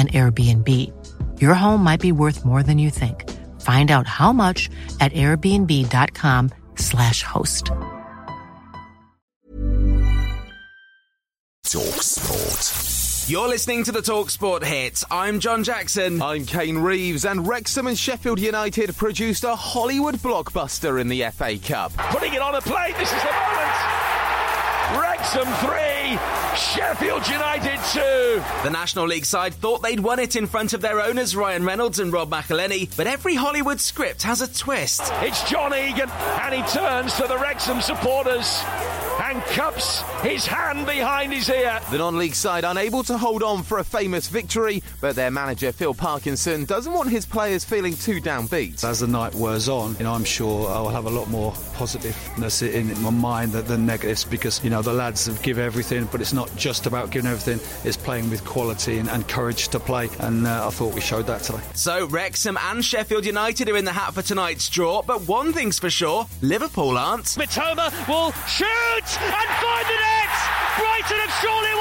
an 0.00 0.08
Airbnb. 0.08 0.68
Your 1.40 1.52
home 1.52 1.84
might 1.84 2.00
be 2.00 2.12
worth 2.12 2.46
more 2.46 2.62
than 2.62 2.78
you 2.78 2.88
think. 2.88 3.28
Find 3.60 3.90
out 3.90 4.06
how 4.06 4.32
much 4.32 4.70
at 4.98 5.12
airbnb.com/slash 5.12 7.22
host. 7.22 7.64
Talksport. 11.66 13.30
You're 13.30 13.48
listening 13.48 13.84
to 13.84 13.92
the 13.92 14.00
Talksport 14.00 14.64
hits. 14.64 15.04
I'm 15.10 15.38
John 15.38 15.62
Jackson. 15.62 16.20
I'm 16.20 16.46
Kane 16.46 16.78
Reeves, 16.78 17.24
and 17.24 17.46
Wrexham 17.46 17.86
and 17.86 17.96
Sheffield 17.96 18.40
United 18.40 18.96
produced 18.96 19.44
a 19.44 19.54
Hollywood 19.54 20.16
blockbuster 20.16 21.00
in 21.00 21.06
the 21.08 21.22
FA 21.30 21.56
Cup. 21.58 21.92
Putting 22.10 22.34
it 22.34 22.40
on 22.40 22.56
a 22.56 22.60
plate, 22.60 22.96
this 22.96 23.12
is 23.12 23.22
the 23.22 23.30
moment. 23.30 24.19
Wrexham 24.98 25.46
3, 25.46 26.18
Sheffield 26.56 27.28
United 27.28 27.78
2. 27.92 28.00
The 28.64 28.70
National 28.70 29.06
League 29.06 29.24
side 29.24 29.54
thought 29.54 29.82
they'd 29.82 30.00
won 30.00 30.18
it 30.18 30.34
in 30.34 30.46
front 30.46 30.72
of 30.72 30.80
their 30.80 31.00
owners 31.00 31.36
Ryan 31.36 31.64
Reynolds 31.64 32.00
and 32.00 32.12
Rob 32.12 32.30
McElhenney, 32.30 32.94
but 32.96 33.06
every 33.06 33.34
Hollywood 33.34 33.80
script 33.80 34.22
has 34.24 34.40
a 34.40 34.52
twist. 34.52 35.02
It's 35.20 35.48
John 35.48 35.72
Egan, 35.72 36.10
and 36.10 36.54
he 36.54 36.62
turns 36.72 37.14
to 37.14 37.28
the 37.28 37.38
Wrexham 37.38 37.80
supporters 37.80 38.64
and 39.30 39.42
cups 39.44 40.02
his 40.22 40.44
hand 40.44 40.86
behind 40.86 41.32
his 41.32 41.48
ear. 41.48 41.78
The 41.92 41.98
non 41.98 42.18
league 42.18 42.34
side 42.34 42.64
unable 42.64 43.04
to 43.04 43.16
hold 43.16 43.44
on 43.44 43.62
for 43.62 43.78
a 43.78 43.84
famous 43.84 44.26
victory, 44.26 44.82
but 45.00 45.14
their 45.14 45.30
manager 45.30 45.70
Phil 45.70 45.94
Parkinson 45.94 46.64
doesn't 46.64 46.92
want 46.92 47.10
his 47.10 47.24
players 47.24 47.64
feeling 47.64 47.94
too 47.94 48.20
downbeat. 48.20 48.82
As 48.82 49.00
the 49.00 49.06
night 49.06 49.32
wears 49.36 49.68
on, 49.68 49.94
you 49.98 50.04
know, 50.04 50.12
I'm 50.12 50.24
sure 50.24 50.68
I'll 50.68 50.88
have 50.88 51.06
a 51.06 51.10
lot 51.10 51.28
more 51.28 51.52
positiveness 51.74 52.62
in 52.62 53.00
my 53.00 53.10
mind 53.10 53.52
than 53.52 53.86
negatives 53.86 54.24
because, 54.24 54.62
you 54.64 54.70
know, 54.70 54.82
the 54.82 54.92
lads 54.92 55.26
have 55.26 55.40
given 55.42 55.64
everything, 55.64 56.08
but 56.10 56.20
it's 56.20 56.32
not 56.32 56.54
just 56.56 56.86
about 56.86 57.10
giving 57.10 57.30
everything, 57.30 57.60
it's 57.86 57.96
playing 57.96 58.30
with 58.30 58.44
quality 58.44 58.98
and, 58.98 59.08
and 59.08 59.28
courage 59.28 59.68
to 59.68 59.78
play, 59.78 60.08
and 60.18 60.46
uh, 60.46 60.66
I 60.66 60.70
thought 60.70 60.92
we 60.92 61.00
showed 61.00 61.26
that 61.28 61.42
today. 61.42 61.60
So, 61.74 62.06
Wrexham 62.08 62.58
and 62.58 62.84
Sheffield 62.84 63.24
United 63.24 63.68
are 63.68 63.76
in 63.76 63.84
the 63.84 63.92
hat 63.92 64.12
for 64.12 64.22
tonight's 64.22 64.68
draw, 64.68 65.02
but 65.02 65.22
one 65.28 65.52
thing's 65.52 65.78
for 65.78 65.90
sure 65.90 66.26
Liverpool 66.42 66.98
aren't. 66.98 67.26
Mitoma 67.26 67.90
will 68.08 68.32
shoot! 68.48 69.19
And 69.22 69.50
find 69.60 69.86
the 69.86 69.98
net! 70.00 70.32
Brighton 70.78 71.18
have 71.20 71.34
surely 71.44 71.79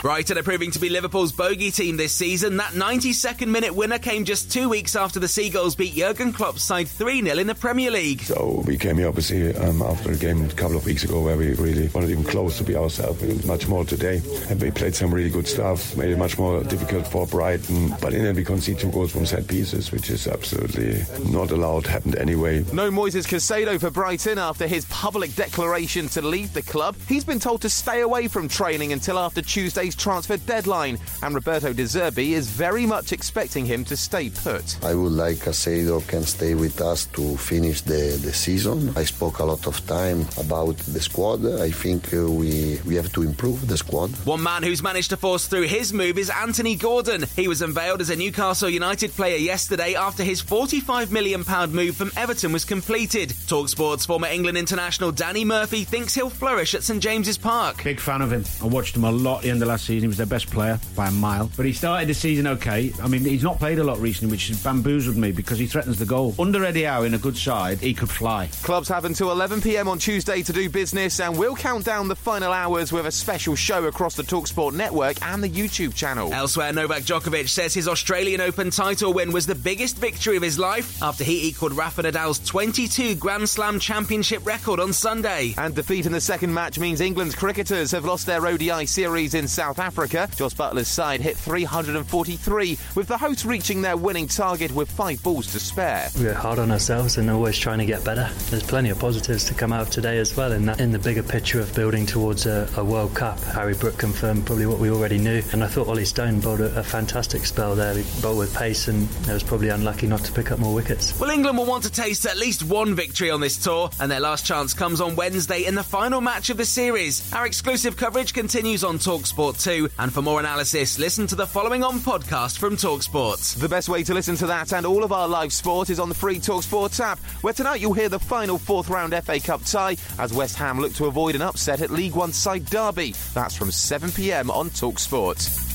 Brighton 0.00 0.38
are 0.38 0.44
proving 0.44 0.70
to 0.70 0.78
be 0.78 0.90
Liverpool's 0.90 1.32
bogey 1.32 1.72
team 1.72 1.96
this 1.96 2.12
season. 2.12 2.58
That 2.58 2.72
92nd 2.72 3.48
minute 3.48 3.74
winner 3.74 3.98
came 3.98 4.24
just 4.24 4.52
two 4.52 4.68
weeks 4.68 4.94
after 4.94 5.18
the 5.18 5.26
Seagulls 5.26 5.74
beat 5.74 5.94
Jurgen 5.94 6.32
Klopp's 6.32 6.62
side 6.62 6.86
3 6.86 7.22
0 7.22 7.36
in 7.36 7.48
the 7.48 7.54
Premier 7.56 7.90
League. 7.90 8.22
So 8.22 8.62
we 8.64 8.78
came 8.78 8.98
here 8.98 9.08
obviously 9.08 9.52
um, 9.56 9.82
after 9.82 10.12
a 10.12 10.16
game 10.16 10.44
a 10.44 10.48
couple 10.50 10.76
of 10.76 10.86
weeks 10.86 11.02
ago 11.02 11.20
where 11.20 11.36
we 11.36 11.52
really 11.54 11.88
weren't 11.88 12.10
even 12.10 12.22
close 12.22 12.58
to 12.58 12.64
be 12.64 12.76
ourselves. 12.76 13.20
We 13.20 13.34
much 13.44 13.66
more 13.66 13.84
today. 13.84 14.22
And 14.48 14.62
we 14.62 14.70
played 14.70 14.94
some 14.94 15.12
really 15.12 15.30
good 15.30 15.48
stuff, 15.48 15.96
made 15.96 16.10
it 16.10 16.18
much 16.18 16.38
more 16.38 16.62
difficult 16.62 17.08
for 17.08 17.26
Brighton. 17.26 17.92
But 18.00 18.14
in 18.14 18.22
the 18.22 18.28
end, 18.28 18.36
we 18.36 18.44
conceded 18.44 18.80
two 18.80 18.92
goals 18.92 19.10
from 19.10 19.26
set 19.26 19.48
pieces, 19.48 19.90
which 19.90 20.10
is 20.10 20.28
absolutely 20.28 21.02
not 21.28 21.50
allowed, 21.50 21.88
happened 21.88 22.14
anyway. 22.16 22.60
No 22.72 22.90
Moises 22.92 23.26
Caicedo 23.26 23.80
for 23.80 23.90
Brighton 23.90 24.38
after 24.38 24.68
his 24.68 24.84
public 24.86 25.34
declaration 25.34 26.06
to 26.10 26.22
leave 26.22 26.52
the 26.52 26.62
club. 26.62 26.94
He's 27.08 27.24
been 27.24 27.40
told 27.40 27.62
to 27.62 27.68
stay 27.68 28.02
away 28.02 28.28
from 28.28 28.46
training 28.46 28.92
until 28.92 29.18
after 29.18 29.42
Tuesday's 29.88 30.02
transfer 30.02 30.36
deadline, 30.38 30.98
and 31.22 31.34
Roberto 31.34 31.72
De 31.72 31.84
Zerbi 31.84 32.32
is 32.32 32.48
very 32.48 32.86
much 32.86 33.12
expecting 33.12 33.64
him 33.64 33.84
to 33.84 33.96
stay 33.96 34.30
put. 34.30 34.76
I 34.84 34.94
would 34.94 35.12
like 35.12 35.36
Caicedo 35.36 36.06
can 36.06 36.22
stay 36.22 36.54
with 36.54 36.80
us 36.80 37.06
to 37.06 37.36
finish 37.36 37.80
the, 37.82 38.18
the 38.22 38.32
season. 38.32 38.92
I 38.96 39.04
spoke 39.04 39.38
a 39.38 39.44
lot 39.44 39.66
of 39.66 39.86
time 39.86 40.26
about 40.38 40.76
the 40.78 41.00
squad. 41.00 41.44
I 41.46 41.70
think 41.70 42.12
uh, 42.12 42.30
we 42.30 42.80
we 42.86 42.94
have 42.96 43.12
to 43.12 43.22
improve 43.22 43.66
the 43.68 43.76
squad. 43.76 44.10
One 44.26 44.42
man 44.42 44.62
who's 44.62 44.82
managed 44.82 45.10
to 45.10 45.16
force 45.16 45.46
through 45.46 45.68
his 45.68 45.92
move 45.92 46.18
is 46.18 46.30
Anthony 46.30 46.74
Gordon. 46.74 47.24
He 47.36 47.48
was 47.48 47.62
unveiled 47.62 48.00
as 48.00 48.10
a 48.10 48.16
Newcastle 48.16 48.68
United 48.68 49.12
player 49.12 49.36
yesterday 49.36 49.94
after 49.94 50.24
his 50.24 50.42
£45 50.42 51.10
million 51.10 51.44
move 51.72 51.96
from 51.96 52.10
Everton 52.16 52.52
was 52.52 52.64
completed. 52.64 53.30
Talksport's 53.46 54.06
former 54.06 54.28
England 54.28 54.58
international 54.58 55.12
Danny 55.12 55.44
Murphy 55.44 55.84
thinks 55.84 56.14
he'll 56.14 56.30
flourish 56.30 56.74
at 56.74 56.82
St 56.82 57.02
James's 57.02 57.38
Park. 57.38 57.84
Big 57.84 58.00
fan 58.00 58.22
of 58.22 58.32
him. 58.32 58.44
I 58.62 58.66
watched 58.66 58.96
him 58.96 59.04
a 59.04 59.10
lot 59.12 59.44
in 59.44 59.48
the 59.48 59.50
end 59.50 59.62
of 59.62 59.68
last 59.78 59.86
season. 59.86 60.02
He 60.02 60.08
was 60.08 60.16
their 60.16 60.26
best 60.26 60.50
player 60.50 60.78
by 60.96 61.08
a 61.08 61.10
mile. 61.10 61.50
But 61.56 61.66
he 61.66 61.72
started 61.72 62.08
the 62.08 62.14
season 62.14 62.46
okay. 62.46 62.92
I 63.02 63.08
mean, 63.08 63.20
he's 63.20 63.42
not 63.42 63.58
played 63.58 63.78
a 63.78 63.84
lot 63.84 63.98
recently, 63.98 64.32
which 64.32 64.52
bamboozled 64.62 65.16
me 65.16 65.30
because 65.30 65.58
he 65.58 65.66
threatens 65.66 65.98
the 65.98 66.06
goal. 66.06 66.34
Under 66.38 66.64
Eddie 66.64 66.82
Howe 66.84 67.04
in 67.04 67.14
a 67.14 67.18
good 67.18 67.36
side, 67.36 67.78
he 67.78 67.94
could 67.94 68.10
fly. 68.10 68.48
Clubs 68.62 68.88
have 68.88 69.04
until 69.04 69.28
11pm 69.28 69.86
on 69.86 69.98
Tuesday 69.98 70.42
to 70.42 70.52
do 70.52 70.68
business, 70.68 71.20
and 71.20 71.38
we'll 71.38 71.54
count 71.54 71.84
down 71.84 72.08
the 72.08 72.16
final 72.16 72.52
hours 72.52 72.92
with 72.92 73.06
a 73.06 73.12
special 73.12 73.54
show 73.54 73.84
across 73.84 74.16
the 74.16 74.22
Talksport 74.22 74.72
network 74.74 75.22
and 75.22 75.42
the 75.42 75.48
YouTube 75.48 75.94
channel. 75.94 76.32
Elsewhere, 76.32 76.72
Novak 76.72 77.02
Djokovic 77.02 77.48
says 77.48 77.72
his 77.74 77.86
Australian 77.86 78.40
Open 78.40 78.70
title 78.70 79.12
win 79.12 79.32
was 79.32 79.46
the 79.46 79.54
biggest 79.54 79.98
victory 79.98 80.36
of 80.36 80.42
his 80.42 80.58
life 80.58 81.00
after 81.02 81.24
he 81.24 81.48
equalled 81.48 81.72
Rafa 81.72 82.02
Nadal's 82.02 82.40
22 82.40 83.14
Grand 83.14 83.48
Slam 83.48 83.78
championship 83.78 84.44
record 84.44 84.80
on 84.80 84.92
Sunday. 84.92 85.54
And 85.56 85.74
defeat 85.74 86.06
in 86.06 86.12
the 86.12 86.20
second 86.20 86.52
match 86.52 86.78
means 86.78 87.00
England's 87.00 87.34
cricketers 87.34 87.92
have 87.92 88.04
lost 88.04 88.26
their 88.26 88.44
ODI 88.44 88.86
series 88.86 89.34
in 89.34 89.46
South 89.46 89.67
Africa. 89.76 90.28
Jos 90.36 90.54
Buttler's 90.54 90.88
side 90.88 91.20
hit 91.20 91.36
343, 91.36 92.78
with 92.94 93.08
the 93.08 93.18
hosts 93.18 93.44
reaching 93.44 93.82
their 93.82 93.96
winning 93.96 94.28
target 94.28 94.70
with 94.72 94.90
five 94.90 95.22
balls 95.22 95.52
to 95.52 95.60
spare. 95.60 96.08
We're 96.18 96.32
hard 96.32 96.58
on 96.58 96.70
ourselves 96.70 97.18
and 97.18 97.28
always 97.28 97.58
trying 97.58 97.78
to 97.78 97.86
get 97.86 98.04
better. 98.04 98.30
There's 98.50 98.62
plenty 98.62 98.90
of 98.90 98.98
positives 98.98 99.44
to 99.46 99.54
come 99.54 99.72
out 99.72 99.82
of 99.82 99.90
today 99.90 100.18
as 100.18 100.36
well 100.36 100.52
in 100.52 100.66
that 100.66 100.80
in 100.80 100.92
the 100.92 100.98
bigger 100.98 101.22
picture 101.22 101.60
of 101.60 101.74
building 101.74 102.06
towards 102.06 102.46
a, 102.46 102.68
a 102.76 102.84
World 102.84 103.14
Cup. 103.14 103.38
Harry 103.40 103.74
Brook 103.74 103.98
confirmed 103.98 104.46
probably 104.46 104.66
what 104.66 104.78
we 104.78 104.90
already 104.90 105.18
knew, 105.18 105.42
and 105.52 105.64
I 105.64 105.66
thought 105.66 105.88
Ollie 105.88 106.04
Stone 106.04 106.40
bowled 106.40 106.60
a, 106.60 106.78
a 106.78 106.82
fantastic 106.82 107.44
spell 107.44 107.74
there. 107.74 107.94
He 107.94 108.04
bowled 108.22 108.38
with 108.38 108.54
pace 108.54 108.88
and 108.88 109.08
I 109.28 109.34
was 109.34 109.42
probably 109.42 109.70
unlucky 109.70 110.06
not 110.06 110.20
to 110.24 110.32
pick 110.32 110.50
up 110.50 110.58
more 110.58 110.74
wickets. 110.74 111.18
Well, 111.18 111.30
England 111.30 111.58
will 111.58 111.66
want 111.66 111.84
to 111.84 111.90
taste 111.90 112.26
at 112.26 112.36
least 112.36 112.62
one 112.62 112.94
victory 112.94 113.30
on 113.30 113.40
this 113.40 113.56
tour, 113.56 113.90
and 114.00 114.10
their 114.10 114.20
last 114.20 114.46
chance 114.46 114.74
comes 114.74 115.00
on 115.00 115.16
Wednesday 115.16 115.64
in 115.64 115.74
the 115.74 115.82
final 115.82 116.20
match 116.20 116.50
of 116.50 116.56
the 116.56 116.64
series. 116.64 117.32
Our 117.32 117.46
exclusive 117.46 117.96
coverage 117.96 118.32
continues 118.32 118.84
on 118.84 118.98
Talksport 118.98 119.57
2, 119.58 119.88
and 119.98 120.12
for 120.12 120.22
more 120.22 120.40
analysis, 120.40 120.98
listen 120.98 121.26
to 121.26 121.34
the 121.34 121.46
following 121.46 121.82
on 121.82 121.98
podcast 121.98 122.58
from 122.58 122.76
Talksport. 122.76 123.56
The 123.56 123.68
best 123.68 123.88
way 123.88 124.02
to 124.04 124.14
listen 124.14 124.36
to 124.36 124.46
that 124.46 124.72
and 124.72 124.86
all 124.86 125.04
of 125.04 125.12
our 125.12 125.28
live 125.28 125.52
sport 125.52 125.90
is 125.90 126.00
on 126.00 126.08
the 126.08 126.14
free 126.14 126.38
Talksport 126.38 126.98
app, 127.00 127.18
where 127.42 127.52
tonight 127.52 127.80
you'll 127.80 127.92
hear 127.92 128.08
the 128.08 128.18
final 128.18 128.58
fourth 128.58 128.88
round 128.88 129.14
FA 129.24 129.40
Cup 129.40 129.64
tie 129.64 129.96
as 130.18 130.32
West 130.32 130.56
Ham 130.56 130.80
look 130.80 130.92
to 130.94 131.06
avoid 131.06 131.34
an 131.34 131.42
upset 131.42 131.82
at 131.82 131.90
League 131.90 132.14
One 132.14 132.32
side 132.32 132.66
Derby. 132.66 133.14
That's 133.34 133.56
from 133.56 133.70
7 133.70 134.12
pm 134.12 134.50
on 134.50 134.70
Talksport. 134.70 135.68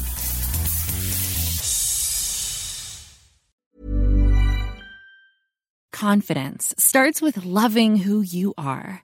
Confidence 5.91 6.73
starts 6.77 7.21
with 7.21 7.45
loving 7.45 7.95
who 7.95 8.21
you 8.21 8.53
are. 8.57 9.03